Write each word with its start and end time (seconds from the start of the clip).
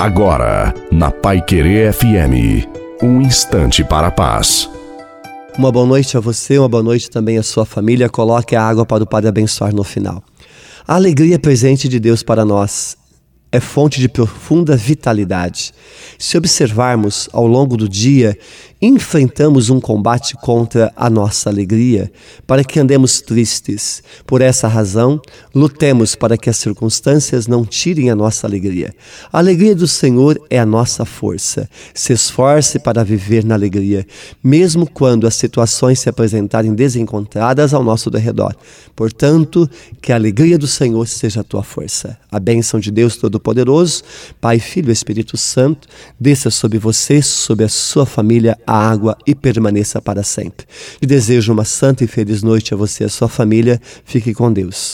Agora, 0.00 0.72
na 0.90 1.10
Pai 1.10 1.42
Querer 1.42 1.92
FM, 1.92 2.66
um 3.02 3.20
instante 3.20 3.84
para 3.84 4.06
a 4.06 4.10
paz. 4.10 4.66
Uma 5.58 5.70
boa 5.70 5.84
noite 5.84 6.16
a 6.16 6.20
você, 6.20 6.58
uma 6.58 6.70
boa 6.70 6.82
noite 6.82 7.10
também 7.10 7.36
à 7.36 7.42
sua 7.42 7.66
família. 7.66 8.08
Coloque 8.08 8.56
a 8.56 8.62
água 8.62 8.86
para 8.86 9.04
o 9.04 9.06
Padre 9.06 9.28
abençoar 9.28 9.74
no 9.74 9.84
final. 9.84 10.24
A 10.88 10.94
alegria 10.94 11.34
é 11.34 11.38
presente 11.38 11.86
de 11.86 12.00
Deus 12.00 12.22
para 12.22 12.46
nós 12.46 12.96
é 13.52 13.58
fonte 13.58 14.00
de 14.00 14.08
profunda 14.08 14.76
vitalidade. 14.76 15.72
Se 16.18 16.38
observarmos 16.38 17.28
ao 17.32 17.46
longo 17.46 17.76
do 17.76 17.88
dia, 17.88 18.38
enfrentamos 18.80 19.68
um 19.68 19.78
combate 19.78 20.34
contra 20.36 20.90
a 20.96 21.10
nossa 21.10 21.50
alegria, 21.50 22.10
para 22.46 22.64
que 22.64 22.80
andemos 22.80 23.20
tristes. 23.20 24.02
Por 24.26 24.40
essa 24.40 24.66
razão, 24.66 25.20
lutemos 25.54 26.14
para 26.14 26.38
que 26.38 26.48
as 26.48 26.56
circunstâncias 26.56 27.46
não 27.46 27.64
tirem 27.64 28.10
a 28.10 28.16
nossa 28.16 28.46
alegria. 28.46 28.94
A 29.30 29.38
alegria 29.38 29.74
do 29.74 29.86
Senhor 29.86 30.40
é 30.48 30.58
a 30.58 30.64
nossa 30.64 31.04
força. 31.04 31.68
Se 31.92 32.12
esforce 32.12 32.78
para 32.78 33.04
viver 33.04 33.44
na 33.44 33.54
alegria, 33.54 34.06
mesmo 34.42 34.88
quando 34.88 35.26
as 35.26 35.34
situações 35.34 36.00
se 36.00 36.08
apresentarem 36.08 36.74
desencontradas 36.74 37.74
ao 37.74 37.84
nosso 37.84 38.10
redor. 38.10 38.56
Portanto, 38.96 39.68
que 40.00 40.12
a 40.12 40.16
alegria 40.16 40.58
do 40.58 40.66
Senhor 40.66 41.06
seja 41.06 41.40
a 41.40 41.44
tua 41.44 41.62
força. 41.62 42.18
A 42.30 42.40
bênção 42.40 42.80
de 42.80 42.90
Deus 42.90 43.16
Todo-Poderoso, 43.16 44.02
Pai, 44.40 44.58
Filho 44.58 44.88
e 44.88 44.92
Espírito 44.92 45.36
Santo, 45.36 45.88
desça 46.18 46.50
sobre 46.50 46.78
você, 46.78 47.20
sobre 47.20 47.64
a 47.64 47.68
sua 47.68 48.06
família, 48.06 48.58
a 48.70 48.88
água 48.88 49.18
e 49.26 49.34
permaneça 49.34 50.00
para 50.00 50.22
sempre. 50.22 50.64
E 51.02 51.06
desejo 51.06 51.52
uma 51.52 51.64
santa 51.64 52.04
e 52.04 52.06
feliz 52.06 52.40
noite 52.40 52.72
a 52.72 52.76
você 52.76 53.02
e 53.02 53.06
a 53.06 53.08
sua 53.08 53.28
família. 53.28 53.80
Fique 54.04 54.32
com 54.32 54.52
Deus. 54.52 54.88